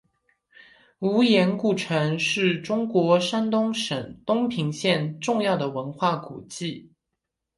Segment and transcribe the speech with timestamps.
[0.97, 6.89] 无盐故城是中国山东省东平县重要的文化古迹。